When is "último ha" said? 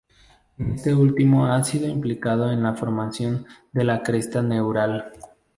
0.95-1.63